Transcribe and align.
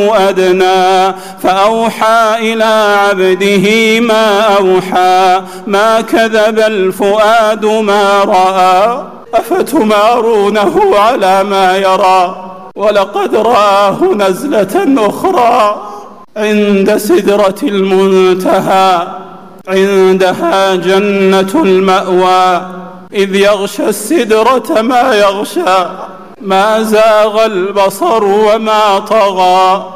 أو 0.00 0.14
أدنى 0.14 1.14
فأوحى 1.42 2.52
إلى 2.52 2.96
عبده 3.08 4.00
ما 4.00 4.40
أوحى 4.40 5.42
ما 5.66 6.00
كذب 6.00 6.58
الفؤاد 6.58 7.64
ما 7.64 8.24
رأى 8.24 9.04
أفتمارونه 9.34 10.98
على 10.98 11.44
ما 11.44 11.76
يرى 11.76 12.50
ولقد 12.76 13.34
رآه 13.36 13.98
نزلة 14.02 15.06
أخرى 15.08 15.82
عند 16.36 16.96
سدرة 16.96 17.54
المنتهى 17.62 19.08
عندها 19.68 20.74
جنة 20.74 21.50
المأوى 21.54 22.62
إذ 23.14 23.34
يغشى 23.34 23.88
السدرة 23.88 24.80
ما 24.80 25.14
يغشى 25.14 25.86
ما 26.42 26.82
زاغ 26.82 27.46
البصر 27.46 28.24
وما 28.24 28.98
طغى. 28.98 29.92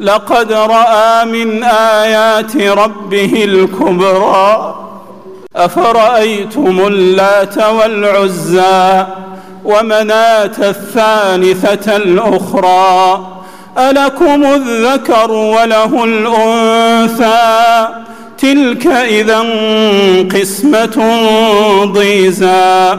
لقد 0.00 0.52
رأى 0.52 1.24
من 1.24 1.62
آيات 1.64 2.56
ربه 2.56 3.44
الكبرى. 3.44 4.74
أفرأيتم 5.56 6.86
اللات 6.86 7.58
والعزى 7.58 9.06
ومناة 9.64 10.58
الثالثة 10.58 11.96
الأخرى؟ 11.96 13.26
ألكم 13.78 14.44
الذكر 14.44 15.30
وله 15.32 16.04
الأنثى؟ 16.04 17.88
تلك 18.38 18.86
إذا 18.86 19.40
قسمة 20.40 20.96
ضيزى. 21.84 22.98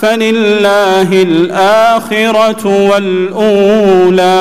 فلله 0.00 1.22
الآخرة 1.22 2.90
والأولى. 2.90 4.40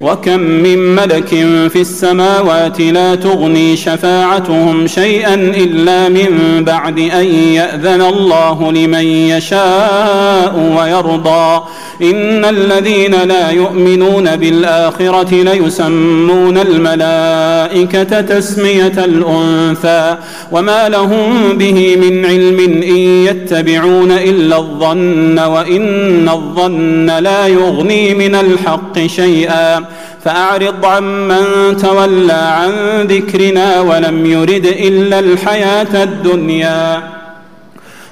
وكم 0.00 0.40
من 0.40 0.78
ملك 0.78 1.28
في 1.72 1.80
السماوات 1.80 2.80
لا 2.80 3.14
تغني 3.14 3.76
شفاعتهم 3.76 4.86
شيئا 4.86 5.34
إلا 5.34 6.08
من 6.08 6.64
بعد 6.64 6.98
أن 6.98 7.24
يأذن 7.34 8.02
الله 8.02 8.72
لمن 8.72 9.04
يشاء 9.04 10.74
ويرضى. 10.78 11.62
إن 12.02 12.44
الذين 12.44 13.14
لا 13.22 13.50
يؤمنون 13.50 14.36
بالآخرة 14.36 15.34
ليسمون 15.34 16.58
الملائكة 16.58 18.20
تسمية 18.20 19.04
الأنثى. 19.04 20.16
وما 20.52 20.88
لهم 20.88 21.58
به 21.58 21.96
من 21.96 22.26
علم 22.26 22.82
إن 22.82 22.96
يتبعون 22.96 24.12
إلا 24.12 24.56
الظن 24.56 25.38
وإن 25.38 26.28
الظن 26.28 27.06
لا 27.06 27.46
يغني 27.46 28.14
من 28.14 28.34
الحق 28.34 29.06
شيئا. 29.06 29.87
فأعرض 30.24 30.84
عمن 30.84 31.76
تولى 31.76 32.32
عن 32.32 33.02
ذكرنا 33.06 33.80
ولم 33.80 34.26
يرد 34.26 34.66
إلا 34.66 35.18
الحياة 35.18 36.02
الدنيا. 36.02 37.17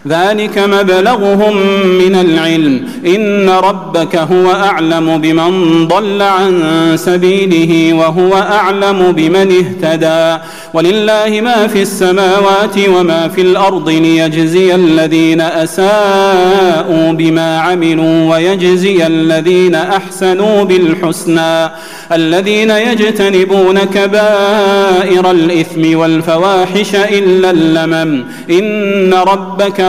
ذلك 0.09 0.59
مبلغهم 0.59 1.57
من 1.99 2.15
العلم. 2.15 2.89
إن 3.07 3.49
ربك 3.49 4.17
هو 4.17 4.51
أعلم 4.51 5.19
بمن 5.19 5.89
ضل 5.89 6.23
عن 6.23 6.63
سبيله 6.97 7.95
وهو 7.95 8.35
أعلم 8.35 9.13
بمن 9.13 9.53
اهتدى. 9.53 10.43
ولله 10.75 11.41
ما 11.41 11.67
في 11.67 11.83
السماوات 11.83 12.79
وما 12.89 13.29
في 13.29 13.41
الأرض 13.41 13.89
ليجزي 13.89 14.75
الذين 14.75 15.41
أساءوا 15.41 17.13
بما 17.13 17.59
عملوا 17.59 18.35
ويجزي 18.35 19.07
الذين 19.07 19.75
أحسنوا 19.75 20.65
بالحسنى. 20.65 21.71
الذين 22.13 22.71
يجتنبون 22.71 23.79
كبائر 23.79 25.31
الإثم 25.31 25.99
والفواحش 25.99 26.95
إلا 26.95 27.51
اللمم. 27.51 28.25
إن 28.51 29.15
ربك 29.15 29.81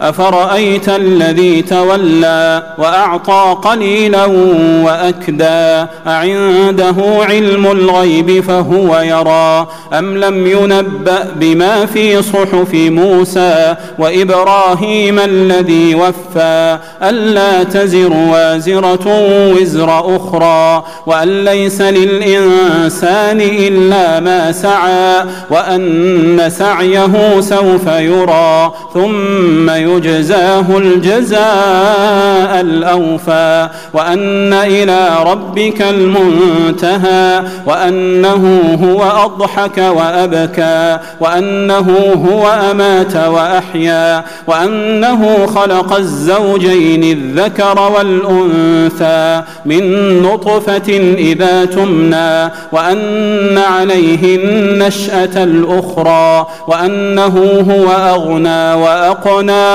أفرأيت 0.00 0.88
الذي 0.88 1.62
تولى 1.62 2.62
وأعطى 2.78 3.56
قليلا 3.62 4.24
وأكدى 4.84 5.86
أعنده 6.06 6.94
علم 7.28 7.66
الغيب 7.66 8.40
فهو 8.40 8.98
يرى 9.00 9.66
أم 9.98 10.18
لم 10.18 10.46
ينبأ 10.46 11.26
بما 11.36 11.86
في 11.86 12.22
صحف 12.22 12.74
موسى 12.74 13.76
وإبراهيم 13.98 15.18
الذي 15.18 15.94
وفى 15.94 16.78
ألا 17.02 17.62
تزر 17.64 18.12
وازرة 18.12 19.06
وزر 19.54 20.16
أخرى 20.16 20.84
وأن 21.06 21.44
ليس 21.44 21.80
للإنسان 21.80 23.40
إلا 23.40 24.20
ما 24.20 24.52
سعى 24.52 25.24
وأن 25.50 26.50
سعيه 26.58 27.40
سوف 27.40 27.86
يرى 27.86 28.72
ثم 28.94 29.70
يرى 29.70 29.89
يجزاه 29.96 30.78
الجزاء 30.78 32.60
الأوفى 32.60 33.68
وأن 33.92 34.52
إلى 34.52 35.10
ربك 35.26 35.82
المنتهى 35.82 37.42
وأنه 37.66 38.76
هو 38.84 39.02
أضحك 39.24 39.78
وأبكى 39.78 40.98
وأنه 41.20 42.14
هو 42.30 42.48
أمات 42.70 43.16
وأحيا 43.16 44.24
وأنه 44.46 45.46
خلق 45.46 45.96
الزوجين 45.96 47.04
الذكر 47.04 47.92
والأنثى 47.96 49.42
من 49.64 49.82
نطفة 50.22 51.14
إذا 51.18 51.64
تمنى 51.64 52.52
وأن 52.72 53.58
عليه 53.58 54.36
النشأة 54.36 55.44
الأخرى 55.44 56.46
وأنه 56.68 57.64
هو 57.70 57.90
أغنى 57.90 58.74